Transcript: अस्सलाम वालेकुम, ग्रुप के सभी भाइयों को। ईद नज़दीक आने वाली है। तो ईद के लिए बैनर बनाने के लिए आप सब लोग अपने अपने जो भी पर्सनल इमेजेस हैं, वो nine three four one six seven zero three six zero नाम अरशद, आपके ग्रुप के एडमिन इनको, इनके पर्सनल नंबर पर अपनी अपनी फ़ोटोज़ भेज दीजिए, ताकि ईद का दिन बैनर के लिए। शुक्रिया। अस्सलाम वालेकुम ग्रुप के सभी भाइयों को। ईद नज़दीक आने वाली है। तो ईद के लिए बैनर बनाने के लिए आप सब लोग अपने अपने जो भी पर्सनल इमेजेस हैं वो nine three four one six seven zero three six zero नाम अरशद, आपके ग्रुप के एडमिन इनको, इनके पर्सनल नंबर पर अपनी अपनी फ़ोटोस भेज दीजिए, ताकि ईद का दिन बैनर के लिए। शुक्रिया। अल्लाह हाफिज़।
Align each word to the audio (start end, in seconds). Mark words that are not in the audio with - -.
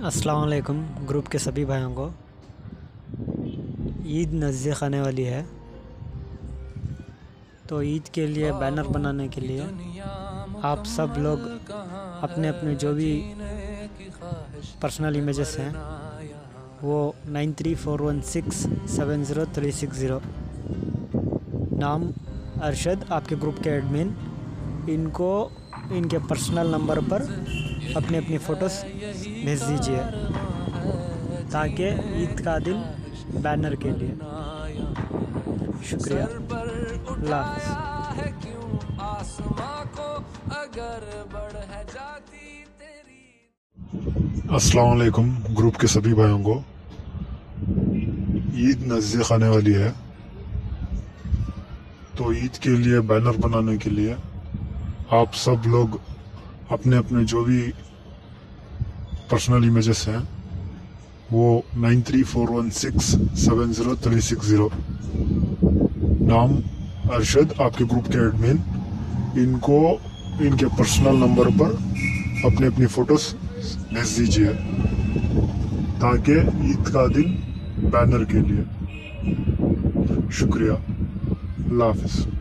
अस्सलाम 0.00 0.38
वालेकुम, 0.40 0.76
ग्रुप 1.06 1.26
के 1.28 1.38
सभी 1.38 1.64
भाइयों 1.64 1.90
को। 1.94 2.04
ईद 4.10 4.30
नज़दीक 4.34 4.82
आने 4.84 5.00
वाली 5.00 5.22
है। 5.22 5.42
तो 7.68 7.80
ईद 7.82 8.08
के 8.14 8.26
लिए 8.26 8.52
बैनर 8.60 8.86
बनाने 8.88 9.28
के 9.28 9.40
लिए 9.40 9.66
आप 10.64 10.84
सब 10.86 11.14
लोग 11.18 11.40
अपने 12.24 12.48
अपने 12.48 12.74
जो 12.76 12.92
भी 12.94 13.12
पर्सनल 14.82 15.16
इमेजेस 15.16 15.56
हैं, 15.58 15.72
वो 16.82 17.14
nine 17.28 17.52
three 17.60 17.74
four 17.76 18.02
one 18.02 18.20
six 18.32 18.66
seven 18.96 19.24
zero 19.24 19.46
three 19.54 19.72
six 19.72 19.98
zero 19.98 20.20
नाम 21.76 22.12
अरशद, 22.62 23.04
आपके 23.12 23.36
ग्रुप 23.36 23.58
के 23.62 23.70
एडमिन 23.70 24.16
इनको, 24.90 25.32
इनके 25.92 26.18
पर्सनल 26.30 26.70
नंबर 26.72 27.00
पर 27.12 27.28
अपनी 27.96 28.18
अपनी 28.18 28.38
फ़ोटोज़ 28.38 28.74
भेज 29.44 29.62
दीजिए, 29.62 29.98
ताकि 31.52 31.86
ईद 32.22 32.40
का 32.44 32.58
दिन 32.58 32.78
बैनर 33.42 33.74
के 33.84 33.90
लिए। 33.90 34.12
शुक्रिया। 35.90 36.24
अस्सलाम 44.54 44.88
वालेकुम 44.88 45.30
ग्रुप 45.50 45.76
के 45.76 45.86
सभी 45.86 46.12
भाइयों 46.14 46.38
को। 46.42 46.54
ईद 48.60 48.84
नज़दीक 48.92 49.32
आने 49.32 49.48
वाली 49.48 49.72
है। 49.72 49.90
तो 52.18 52.32
ईद 52.34 52.56
के 52.62 52.70
लिए 52.78 53.00
बैनर 53.10 53.36
बनाने 53.40 53.76
के 53.78 53.90
लिए 53.90 54.16
आप 55.12 55.32
सब 55.34 55.62
लोग 55.66 56.00
अपने 56.72 56.96
अपने 56.96 57.24
जो 57.24 57.42
भी 57.44 57.60
पर्सनल 59.30 59.64
इमेजेस 59.64 60.04
हैं 60.08 60.22
वो 61.32 61.44
nine 61.76 62.02
three 62.02 62.22
four 62.24 62.50
one 62.50 62.70
six 62.76 63.04
seven 63.40 63.72
zero 63.72 63.94
three 64.04 64.20
six 64.20 64.46
zero 64.46 64.70
नाम 66.30 66.50
अरशद, 67.14 67.54
आपके 67.60 67.84
ग्रुप 67.84 68.06
के 68.06 68.18
एडमिन 68.26 68.58
इनको, 69.38 69.78
इनके 70.46 70.66
पर्सनल 70.78 71.16
नंबर 71.16 71.50
पर 71.60 71.70
अपनी 72.46 72.66
अपनी 72.66 72.86
फ़ोटोस 72.86 73.34
भेज 73.92 74.18
दीजिए, 74.18 74.52
ताकि 76.02 76.36
ईद 76.70 76.88
का 76.88 77.06
दिन 77.14 77.28
बैनर 77.90 78.24
के 78.32 78.40
लिए। 78.48 78.62
शुक्रिया। 80.38 80.74
अल्लाह 80.74 81.88
हाफिज़। 81.88 82.39